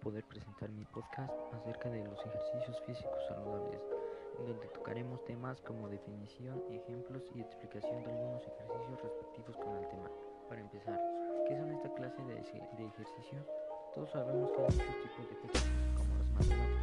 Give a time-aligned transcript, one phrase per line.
[0.00, 3.80] poder presentar mi podcast acerca de los ejercicios físicos saludables,
[4.38, 9.88] en donde tocaremos temas como definición, ejemplos y explicación de algunos ejercicios respectivos con el
[9.88, 10.10] tema.
[10.48, 11.00] Para empezar,
[11.46, 13.46] ¿qué son esta clase de, de ejercicios?
[13.94, 16.79] Todos sabemos que hay muchos tipos de ejercicios, como los matemáticos,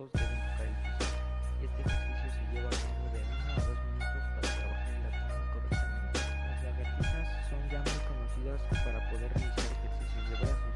[0.00, 5.04] Y este ejercicio se lleva a cabo de 1 a 2 minutos para trabajar el
[5.04, 6.20] abdomen correctamente.
[6.40, 10.72] Las lagartijas son ya muy conocidas para poder realizar ejercicios de brazos,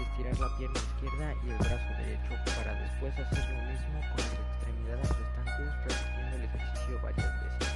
[0.00, 4.40] estirar la pierna izquierda y el brazo derecho para después hacer lo mismo con las
[4.40, 7.68] extremidades restantes repitiendo el ejercicio varias veces.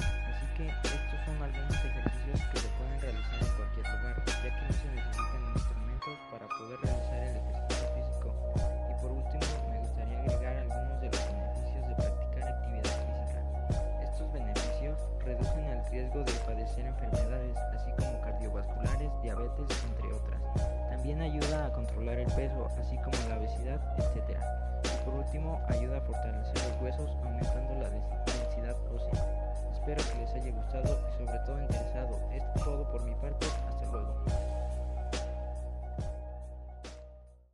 [0.00, 4.62] Así que estos son algunos ejercicios que se pueden realizar en cualquier lugar, ya que
[4.64, 8.28] no se necesitan instrumentos para poder realizar el ejercicio físico.
[8.88, 13.40] Y por último, me gustaría agregar algunos de los beneficios de practicar actividad física.
[14.00, 17.23] Estos beneficios reducen el riesgo de padecer enfermedades,
[21.94, 24.38] controlar el peso, así como la obesidad, etc.
[24.84, 29.70] Y por último, ayuda a fortalecer los huesos, aumentando la densidad ósea.
[29.72, 32.20] Espero que les haya gustado y sobre todo interesado.
[32.32, 33.13] Es todo por mi.